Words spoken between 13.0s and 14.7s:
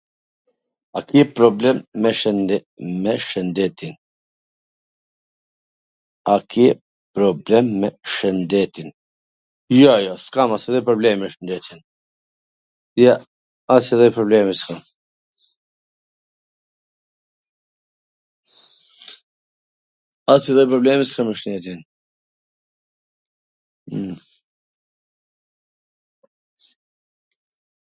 Jo, asnjw lloj problemi